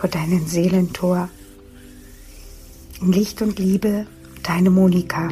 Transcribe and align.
vor 0.00 0.08
deinem 0.08 0.46
Seelentor. 0.46 1.28
In 3.02 3.12
Licht 3.12 3.42
und 3.42 3.58
Liebe, 3.58 4.06
deine 4.42 4.70
Monika. 4.70 5.28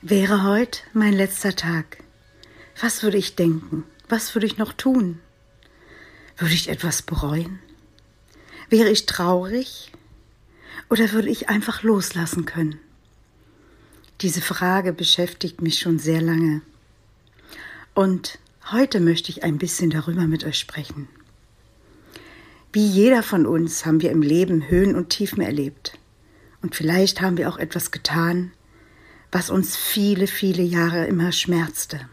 Wäre 0.00 0.42
heute 0.44 0.80
mein 0.94 1.12
letzter 1.12 1.54
Tag, 1.54 1.98
was 2.80 3.02
würde 3.02 3.18
ich 3.18 3.36
denken? 3.36 3.84
Was 4.08 4.34
würde 4.34 4.46
ich 4.46 4.56
noch 4.56 4.72
tun? 4.72 5.20
Würde 6.38 6.54
ich 6.54 6.70
etwas 6.70 7.02
bereuen? 7.02 7.58
Wäre 8.70 8.88
ich 8.88 9.06
traurig? 9.06 9.90
Oder 10.88 11.10
würde 11.10 11.28
ich 11.28 11.48
einfach 11.48 11.82
loslassen 11.82 12.44
können? 12.44 12.78
Diese 14.20 14.40
Frage 14.40 14.92
beschäftigt 14.92 15.60
mich 15.60 15.80
schon 15.80 15.98
sehr 15.98 16.22
lange. 16.22 16.62
Und 17.94 18.38
heute 18.70 19.00
möchte 19.00 19.32
ich 19.32 19.42
ein 19.42 19.58
bisschen 19.58 19.90
darüber 19.90 20.28
mit 20.28 20.44
euch 20.44 20.56
sprechen. 20.56 21.08
Wie 22.72 22.86
jeder 22.86 23.24
von 23.24 23.44
uns 23.44 23.84
haben 23.86 24.02
wir 24.02 24.12
im 24.12 24.22
Leben 24.22 24.70
Höhen 24.70 24.94
und 24.94 25.08
Tiefen 25.08 25.42
erlebt. 25.42 25.98
Und 26.62 26.76
vielleicht 26.76 27.20
haben 27.20 27.38
wir 27.38 27.48
auch 27.48 27.58
etwas 27.58 27.90
getan, 27.90 28.52
was 29.32 29.50
uns 29.50 29.76
viele, 29.76 30.28
viele 30.28 30.62
Jahre 30.62 31.06
immer 31.06 31.32
schmerzte, 31.32 32.08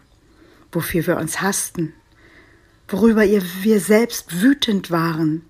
wofür 0.72 1.06
wir 1.06 1.17
uns 1.17 1.40
hassten, 1.40 1.94
worüber 2.88 3.22
wir 3.22 3.79
selbst 3.79 4.41
wütend 4.41 4.90
waren. 4.90 5.47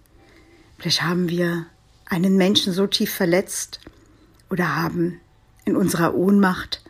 Vielleicht 0.78 1.04
haben 1.04 1.30
wir 1.30 1.66
einen 2.06 2.38
Menschen 2.38 2.74
so 2.74 2.88
tief 2.88 3.14
verletzt 3.14 3.80
oder 4.50 4.76
haben 4.76 5.20
in 5.66 5.76
unserer 5.76 6.16
Ohnmacht 6.16 6.82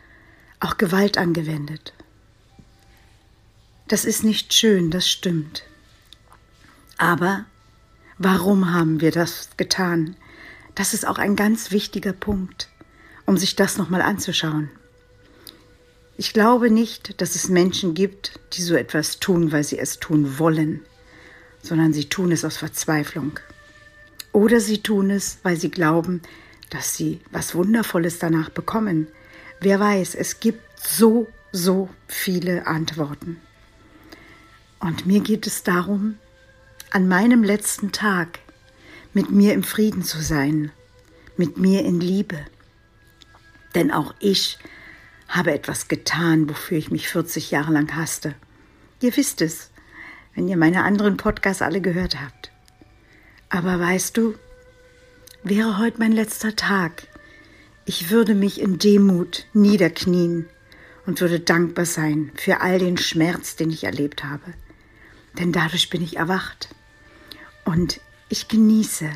auch 0.60 0.76
Gewalt 0.76 1.18
angewendet. 1.18 1.94
Das 3.88 4.04
ist 4.04 4.22
nicht 4.22 4.52
schön, 4.52 4.90
das 4.90 5.08
stimmt. 5.08 5.62
Aber 6.98 7.46
warum 8.18 8.72
haben 8.72 9.00
wir 9.00 9.10
das 9.10 9.50
getan? 9.56 10.16
Das 10.74 10.94
ist 10.94 11.06
auch 11.06 11.18
ein 11.18 11.36
ganz 11.36 11.70
wichtiger 11.70 12.12
Punkt 12.12 12.68
um 13.28 13.36
sich 13.36 13.54
das 13.56 13.76
nochmal 13.76 14.00
anzuschauen. 14.00 14.70
Ich 16.16 16.32
glaube 16.32 16.70
nicht, 16.70 17.20
dass 17.20 17.34
es 17.34 17.50
Menschen 17.50 17.92
gibt, 17.92 18.40
die 18.54 18.62
so 18.62 18.74
etwas 18.74 19.20
tun, 19.20 19.52
weil 19.52 19.64
sie 19.64 19.78
es 19.78 20.00
tun 20.00 20.38
wollen, 20.38 20.80
sondern 21.62 21.92
sie 21.92 22.08
tun 22.08 22.32
es 22.32 22.42
aus 22.42 22.56
Verzweiflung. 22.56 23.38
Oder 24.38 24.60
sie 24.60 24.82
tun 24.82 25.10
es, 25.10 25.38
weil 25.42 25.56
sie 25.56 25.70
glauben, 25.70 26.22
dass 26.70 26.94
sie 26.94 27.20
was 27.30 27.54
Wundervolles 27.54 28.18
danach 28.18 28.50
bekommen. 28.50 29.08
Wer 29.60 29.80
weiß, 29.80 30.14
es 30.14 30.40
gibt 30.40 30.62
so, 30.78 31.26
so 31.50 31.88
viele 32.06 32.66
Antworten. 32.66 33.40
Und 34.78 35.06
mir 35.06 35.20
geht 35.20 35.46
es 35.46 35.64
darum, 35.64 36.18
an 36.90 37.08
meinem 37.08 37.42
letzten 37.42 37.90
Tag 37.90 38.38
mit 39.12 39.30
mir 39.30 39.54
im 39.54 39.64
Frieden 39.64 40.04
zu 40.04 40.20
sein, 40.22 40.70
mit 41.36 41.58
mir 41.58 41.84
in 41.84 42.00
Liebe 42.00 42.38
denn 43.74 43.90
auch 43.90 44.14
ich 44.18 44.58
habe 45.28 45.52
etwas 45.52 45.88
getan, 45.88 46.48
wofür 46.48 46.78
ich 46.78 46.90
mich 46.90 47.08
40 47.08 47.50
Jahre 47.50 47.72
lang 47.72 47.94
hasste. 47.94 48.34
Ihr 49.00 49.16
wisst 49.16 49.42
es, 49.42 49.70
wenn 50.34 50.48
ihr 50.48 50.56
meine 50.56 50.84
anderen 50.84 51.16
Podcasts 51.16 51.62
alle 51.62 51.80
gehört 51.80 52.20
habt. 52.20 52.50
Aber 53.50 53.80
weißt 53.80 54.16
du, 54.16 54.34
wäre 55.42 55.78
heute 55.78 55.98
mein 55.98 56.12
letzter 56.12 56.54
Tag, 56.54 57.06
ich 57.86 58.10
würde 58.10 58.34
mich 58.34 58.60
in 58.60 58.78
Demut 58.78 59.46
niederknien 59.54 60.46
und 61.06 61.22
würde 61.22 61.40
dankbar 61.40 61.86
sein 61.86 62.30
für 62.34 62.60
all 62.60 62.78
den 62.78 62.98
Schmerz, 62.98 63.56
den 63.56 63.70
ich 63.70 63.84
erlebt 63.84 64.24
habe. 64.24 64.52
Denn 65.38 65.52
dadurch 65.52 65.88
bin 65.88 66.02
ich 66.02 66.18
erwacht. 66.18 66.68
Und 67.64 68.00
ich 68.28 68.48
genieße 68.48 69.08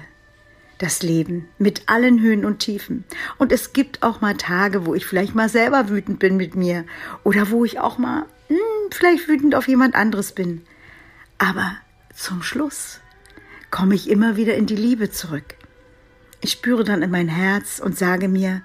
das 0.78 1.02
Leben 1.02 1.48
mit 1.58 1.82
allen 1.86 2.20
Höhen 2.20 2.46
und 2.46 2.60
Tiefen. 2.60 3.04
Und 3.36 3.52
es 3.52 3.74
gibt 3.74 4.02
auch 4.02 4.22
mal 4.22 4.36
Tage, 4.38 4.86
wo 4.86 4.94
ich 4.94 5.04
vielleicht 5.04 5.34
mal 5.34 5.50
selber 5.50 5.90
wütend 5.90 6.18
bin 6.18 6.38
mit 6.38 6.54
mir 6.54 6.86
oder 7.24 7.50
wo 7.50 7.66
ich 7.66 7.78
auch 7.78 7.98
mal 7.98 8.24
hm, 8.48 8.56
vielleicht 8.90 9.28
wütend 9.28 9.54
auf 9.54 9.68
jemand 9.68 9.94
anderes 9.94 10.32
bin. 10.32 10.62
Aber 11.36 11.76
zum 12.14 12.42
Schluss 12.42 13.01
komme 13.72 13.96
ich 13.96 14.08
immer 14.08 14.36
wieder 14.36 14.54
in 14.54 14.66
die 14.66 14.76
Liebe 14.76 15.10
zurück. 15.10 15.56
Ich 16.40 16.52
spüre 16.52 16.84
dann 16.84 17.02
in 17.02 17.10
mein 17.10 17.28
Herz 17.28 17.80
und 17.80 17.98
sage 17.98 18.28
mir, 18.28 18.62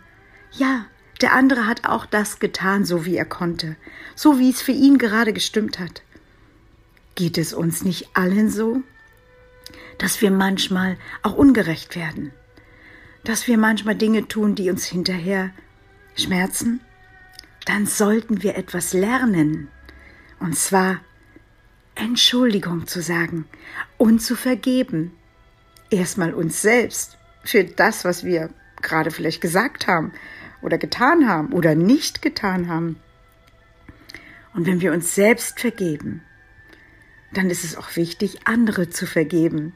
ja, 0.51 0.85
der 1.21 1.33
andere 1.33 1.65
hat 1.65 1.87
auch 1.87 2.05
das 2.05 2.37
getan, 2.37 2.85
so 2.85 3.05
wie 3.05 3.17
er 3.17 3.25
konnte, 3.25 3.75
so 4.13 4.37
wie 4.37 4.51
es 4.51 4.61
für 4.61 4.71
ihn 4.71 4.99
gerade 4.99 5.33
gestimmt 5.33 5.79
hat. 5.79 6.03
Geht 7.15 7.39
es 7.39 7.53
uns 7.53 7.83
nicht 7.83 8.09
allen 8.13 8.51
so? 8.51 8.83
dass 9.97 10.21
wir 10.21 10.31
manchmal 10.31 10.97
auch 11.21 11.33
ungerecht 11.33 11.95
werden, 11.95 12.31
dass 13.23 13.47
wir 13.47 13.57
manchmal 13.57 13.95
Dinge 13.95 14.27
tun, 14.27 14.55
die 14.55 14.69
uns 14.69 14.85
hinterher 14.85 15.51
schmerzen, 16.15 16.81
dann 17.65 17.85
sollten 17.85 18.43
wir 18.43 18.55
etwas 18.55 18.93
lernen. 18.93 19.69
Und 20.39 20.55
zwar 20.55 21.01
Entschuldigung 21.97 22.87
zu 22.87 23.01
sagen 23.01 23.45
und 23.97 24.19
zu 24.19 24.35
vergeben. 24.35 25.11
Erstmal 25.89 26.33
uns 26.33 26.61
selbst 26.61 27.17
für 27.43 27.63
das, 27.63 28.05
was 28.05 28.23
wir 28.23 28.49
gerade 28.81 29.11
vielleicht 29.11 29.41
gesagt 29.41 29.87
haben 29.87 30.11
oder 30.61 30.77
getan 30.77 31.27
haben 31.27 31.53
oder 31.53 31.75
nicht 31.75 32.21
getan 32.21 32.67
haben. 32.67 32.97
Und 34.53 34.65
wenn 34.65 34.81
wir 34.81 34.91
uns 34.91 35.15
selbst 35.15 35.59
vergeben, 35.59 36.21
dann 37.33 37.49
ist 37.49 37.63
es 37.63 37.75
auch 37.75 37.95
wichtig, 37.95 38.47
andere 38.47 38.89
zu 38.89 39.05
vergeben 39.05 39.73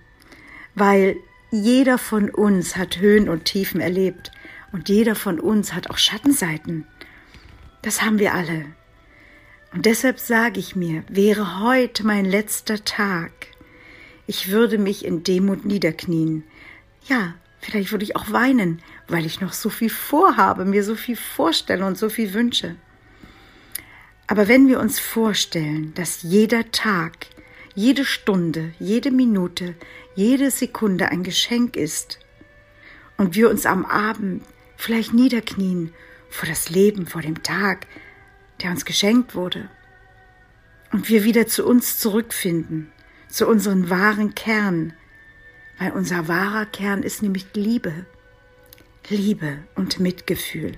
weil 0.75 1.17
jeder 1.51 1.97
von 1.97 2.29
uns 2.29 2.77
hat 2.77 2.99
Höhen 2.99 3.27
und 3.27 3.45
Tiefen 3.45 3.81
erlebt 3.81 4.31
und 4.71 4.89
jeder 4.89 5.15
von 5.15 5.39
uns 5.39 5.73
hat 5.73 5.89
auch 5.89 5.97
Schattenseiten. 5.97 6.87
Das 7.81 8.01
haben 8.01 8.19
wir 8.19 8.33
alle. 8.33 8.65
Und 9.73 9.85
deshalb 9.85 10.19
sage 10.19 10.59
ich 10.59 10.75
mir, 10.75 11.03
wäre 11.09 11.61
heute 11.61 12.05
mein 12.05 12.25
letzter 12.25 12.83
Tag, 12.83 13.31
ich 14.27 14.51
würde 14.51 14.77
mich 14.77 15.05
in 15.05 15.23
Demut 15.23 15.65
niederknien. 15.65 16.43
Ja, 17.07 17.35
Vielleicht 17.61 17.91
würde 17.91 18.03
ich 18.03 18.15
auch 18.15 18.31
weinen, 18.31 18.81
weil 19.07 19.25
ich 19.25 19.39
noch 19.39 19.53
so 19.53 19.69
viel 19.69 19.89
vorhabe, 19.89 20.65
mir 20.65 20.83
so 20.83 20.95
viel 20.95 21.15
vorstelle 21.15 21.85
und 21.85 21.97
so 21.97 22.09
viel 22.09 22.33
wünsche. 22.33 22.75
Aber 24.25 24.47
wenn 24.47 24.67
wir 24.67 24.79
uns 24.79 24.99
vorstellen, 24.99 25.93
dass 25.93 26.23
jeder 26.23 26.71
Tag, 26.71 27.27
jede 27.75 28.03
Stunde, 28.03 28.73
jede 28.79 29.11
Minute, 29.11 29.75
jede 30.15 30.49
Sekunde 30.49 31.09
ein 31.09 31.21
Geschenk 31.21 31.75
ist 31.75 32.19
und 33.17 33.35
wir 33.35 33.49
uns 33.49 33.67
am 33.67 33.85
Abend 33.85 34.43
vielleicht 34.75 35.13
niederknien 35.13 35.93
vor 36.29 36.49
das 36.49 36.69
Leben, 36.69 37.05
vor 37.05 37.21
dem 37.21 37.43
Tag, 37.43 37.85
der 38.61 38.71
uns 38.71 38.85
geschenkt 38.85 39.35
wurde, 39.35 39.69
und 40.91 41.09
wir 41.09 41.23
wieder 41.23 41.47
zu 41.47 41.65
uns 41.65 41.97
zurückfinden, 41.97 42.91
zu 43.29 43.47
unserem 43.47 43.89
wahren 43.89 44.35
Kern, 44.35 44.93
weil 45.79 45.91
unser 45.91 46.27
wahrer 46.27 46.65
Kern 46.65 47.01
ist 47.03 47.21
nämlich 47.21 47.47
Liebe, 47.53 48.05
Liebe 49.09 49.57
und 49.75 49.99
Mitgefühl. 49.99 50.73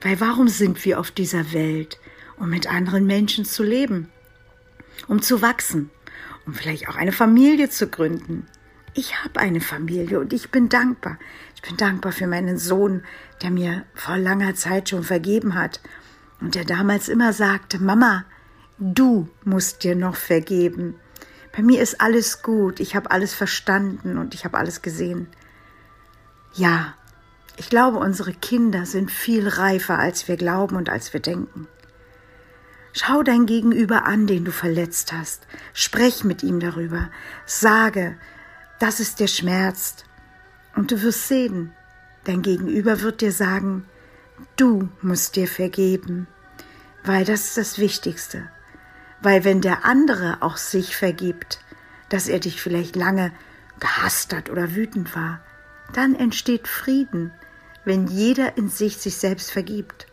Weil 0.00 0.20
warum 0.20 0.48
sind 0.48 0.84
wir 0.84 1.00
auf 1.00 1.10
dieser 1.10 1.52
Welt? 1.52 1.98
Um 2.38 2.50
mit 2.50 2.70
anderen 2.70 3.06
Menschen 3.06 3.46
zu 3.46 3.62
leben, 3.62 4.10
um 5.08 5.22
zu 5.22 5.40
wachsen, 5.40 5.90
um 6.44 6.52
vielleicht 6.52 6.88
auch 6.88 6.96
eine 6.96 7.12
Familie 7.12 7.70
zu 7.70 7.88
gründen. 7.88 8.46
Ich 8.92 9.24
habe 9.24 9.40
eine 9.40 9.62
Familie 9.62 10.20
und 10.20 10.34
ich 10.34 10.50
bin 10.50 10.68
dankbar. 10.68 11.18
Ich 11.54 11.62
bin 11.62 11.78
dankbar 11.78 12.12
für 12.12 12.26
meinen 12.26 12.58
Sohn, 12.58 13.02
der 13.42 13.50
mir 13.50 13.84
vor 13.94 14.18
langer 14.18 14.54
Zeit 14.54 14.90
schon 14.90 15.02
vergeben 15.02 15.54
hat 15.54 15.80
und 16.40 16.54
der 16.54 16.64
damals 16.64 17.08
immer 17.08 17.32
sagte, 17.32 17.82
Mama, 17.82 18.24
du 18.78 19.28
musst 19.44 19.84
dir 19.84 19.96
noch 19.96 20.16
vergeben. 20.16 20.96
Bei 21.54 21.62
mir 21.62 21.80
ist 21.80 22.00
alles 22.00 22.42
gut, 22.42 22.80
ich 22.80 22.94
habe 22.94 23.10
alles 23.10 23.34
verstanden 23.34 24.18
und 24.18 24.34
ich 24.34 24.44
habe 24.44 24.58
alles 24.58 24.82
gesehen. 24.82 25.28
Ja, 26.52 26.94
ich 27.56 27.70
glaube, 27.70 27.98
unsere 27.98 28.34
Kinder 28.34 28.84
sind 28.84 29.10
viel 29.10 29.48
reifer, 29.48 29.98
als 29.98 30.28
wir 30.28 30.36
glauben 30.36 30.76
und 30.76 30.90
als 30.90 31.12
wir 31.12 31.20
denken. 31.20 31.66
Schau 32.92 33.22
dein 33.22 33.46
Gegenüber 33.46 34.06
an, 34.06 34.26
den 34.26 34.44
du 34.44 34.52
verletzt 34.52 35.12
hast. 35.12 35.46
Sprech 35.74 36.24
mit 36.24 36.42
ihm 36.42 36.60
darüber. 36.60 37.10
Sage, 37.44 38.16
dass 38.78 39.00
es 39.00 39.14
dir 39.14 39.28
schmerzt. 39.28 40.04
Und 40.74 40.90
du 40.90 41.02
wirst 41.02 41.28
sehen, 41.28 41.72
dein 42.24 42.42
Gegenüber 42.42 43.02
wird 43.02 43.20
dir 43.20 43.32
sagen, 43.32 43.86
du 44.56 44.88
musst 45.02 45.36
dir 45.36 45.48
vergeben, 45.48 46.26
weil 47.04 47.24
das 47.24 47.44
ist 47.44 47.56
das 47.56 47.78
Wichtigste. 47.78 48.50
Weil 49.20 49.44
wenn 49.44 49.60
der 49.60 49.84
andere 49.84 50.38
auch 50.40 50.56
sich 50.56 50.96
vergibt, 50.96 51.60
dass 52.08 52.28
er 52.28 52.38
dich 52.38 52.60
vielleicht 52.60 52.96
lange 52.96 53.32
gehasst 53.80 54.34
hat 54.34 54.50
oder 54.50 54.74
wütend 54.74 55.14
war, 55.14 55.40
dann 55.92 56.14
entsteht 56.14 56.68
Frieden, 56.68 57.32
wenn 57.84 58.06
jeder 58.06 58.56
in 58.56 58.68
sich 58.68 58.98
sich 58.98 59.16
selbst 59.16 59.50
vergibt. 59.50 60.06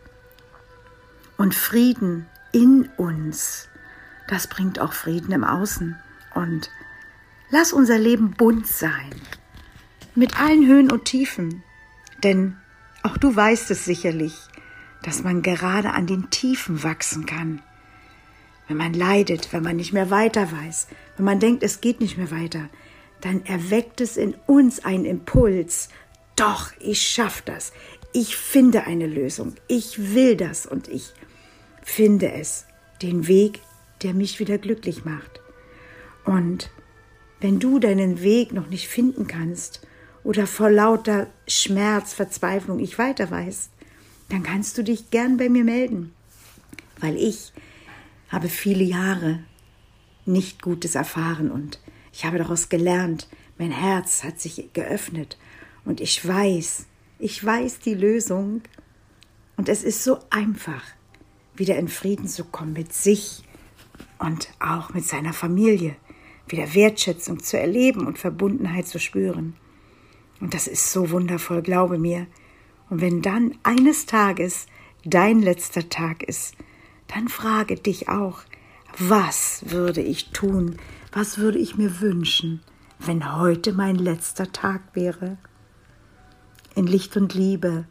Und 1.36 1.54
Frieden 1.54 2.26
in 2.52 2.88
uns, 2.96 3.68
das 4.28 4.46
bringt 4.46 4.78
auch 4.78 4.92
Frieden 4.92 5.32
im 5.32 5.44
Außen. 5.44 5.96
Und 6.34 6.70
lass 7.50 7.72
unser 7.72 7.98
Leben 7.98 8.30
bunt 8.32 8.66
sein, 8.66 9.14
mit 10.14 10.40
allen 10.40 10.66
Höhen 10.66 10.90
und 10.90 11.04
Tiefen. 11.04 11.62
Denn 12.22 12.56
auch 13.04 13.16
du 13.16 13.34
weißt 13.34 13.70
es 13.70 13.84
sicherlich, 13.84 14.34
dass 15.02 15.22
man 15.22 15.42
gerade 15.42 15.92
an 15.92 16.08
den 16.08 16.30
Tiefen 16.30 16.82
wachsen 16.82 17.26
kann 17.26 17.62
wenn 18.68 18.76
man 18.76 18.94
leidet, 18.94 19.52
wenn 19.52 19.62
man 19.62 19.76
nicht 19.76 19.92
mehr 19.92 20.10
weiter 20.10 20.50
weiß, 20.50 20.88
wenn 21.16 21.24
man 21.24 21.40
denkt, 21.40 21.62
es 21.62 21.80
geht 21.80 22.00
nicht 22.00 22.16
mehr 22.16 22.30
weiter, 22.30 22.68
dann 23.20 23.44
erweckt 23.44 24.00
es 24.00 24.16
in 24.16 24.34
uns 24.46 24.84
einen 24.84 25.04
Impuls. 25.04 25.88
Doch, 26.36 26.72
ich 26.80 27.02
schaffe 27.02 27.42
das. 27.44 27.72
Ich 28.12 28.36
finde 28.36 28.84
eine 28.84 29.06
Lösung. 29.06 29.54
Ich 29.68 30.14
will 30.14 30.36
das 30.36 30.66
und 30.66 30.88
ich 30.88 31.12
finde 31.82 32.32
es. 32.32 32.66
Den 33.02 33.26
Weg, 33.26 33.60
der 34.02 34.14
mich 34.14 34.40
wieder 34.40 34.58
glücklich 34.58 35.04
macht. 35.04 35.40
Und 36.24 36.70
wenn 37.40 37.58
du 37.58 37.78
deinen 37.78 38.22
Weg 38.22 38.52
noch 38.52 38.68
nicht 38.68 38.88
finden 38.88 39.26
kannst 39.26 39.86
oder 40.24 40.46
vor 40.46 40.70
lauter 40.70 41.28
Schmerz, 41.46 42.14
Verzweiflung 42.14 42.80
ich 42.80 42.98
weiter 42.98 43.30
weiß, 43.30 43.70
dann 44.30 44.42
kannst 44.42 44.76
du 44.78 44.82
dich 44.82 45.10
gern 45.10 45.36
bei 45.36 45.48
mir 45.48 45.64
melden, 45.64 46.12
weil 46.98 47.16
ich 47.16 47.52
habe 48.30 48.48
viele 48.48 48.82
Jahre 48.82 49.40
nicht 50.26 50.62
Gutes 50.62 50.94
erfahren 50.94 51.50
und 51.50 51.78
ich 52.12 52.24
habe 52.24 52.38
daraus 52.38 52.70
gelernt, 52.70 53.28
mein 53.58 53.70
Herz 53.70 54.24
hat 54.24 54.40
sich 54.40 54.72
geöffnet 54.72 55.38
und 55.84 56.00
ich 56.00 56.26
weiß, 56.26 56.86
ich 57.18 57.44
weiß 57.44 57.80
die 57.80 57.94
Lösung 57.94 58.62
und 59.56 59.68
es 59.68 59.84
ist 59.84 60.02
so 60.02 60.18
einfach, 60.30 60.82
wieder 61.54 61.76
in 61.76 61.88
Frieden 61.88 62.26
zu 62.26 62.44
kommen 62.44 62.72
mit 62.72 62.92
sich 62.92 63.44
und 64.18 64.48
auch 64.58 64.92
mit 64.92 65.04
seiner 65.04 65.32
Familie, 65.32 65.94
wieder 66.48 66.74
Wertschätzung 66.74 67.42
zu 67.42 67.58
erleben 67.58 68.06
und 68.06 68.18
Verbundenheit 68.18 68.88
zu 68.88 68.98
spüren. 68.98 69.54
Und 70.40 70.54
das 70.54 70.66
ist 70.66 70.92
so 70.92 71.10
wundervoll, 71.10 71.62
glaube 71.62 71.98
mir. 71.98 72.26
Und 72.90 73.00
wenn 73.00 73.22
dann 73.22 73.54
eines 73.62 74.06
Tages 74.06 74.66
dein 75.04 75.40
letzter 75.40 75.88
Tag 75.88 76.22
ist, 76.22 76.54
dann 77.08 77.28
frage 77.28 77.76
dich 77.76 78.08
auch, 78.08 78.40
was 78.98 79.64
würde 79.66 80.00
ich 80.00 80.30
tun, 80.30 80.76
was 81.12 81.38
würde 81.38 81.58
ich 81.58 81.76
mir 81.76 82.00
wünschen, 82.00 82.62
wenn 82.98 83.36
heute 83.36 83.72
mein 83.72 83.96
letzter 83.96 84.52
Tag 84.52 84.82
wäre? 84.94 85.38
In 86.74 86.86
Licht 86.86 87.16
und 87.16 87.34
Liebe, 87.34 87.86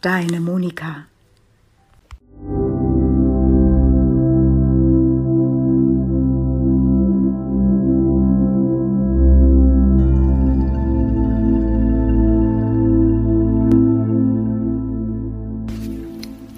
deine 0.00 0.40
Monika. 0.40 1.06